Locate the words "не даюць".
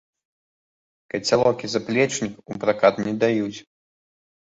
3.09-3.59